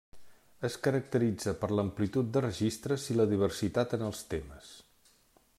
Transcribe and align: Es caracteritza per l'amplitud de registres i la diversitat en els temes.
Es 0.69 0.77
caracteritza 0.87 1.53
per 1.59 1.69
l'amplitud 1.81 2.33
de 2.37 2.45
registres 2.47 3.07
i 3.15 3.21
la 3.21 3.29
diversitat 3.37 3.97
en 3.99 4.11
els 4.11 4.27
temes. 4.35 4.77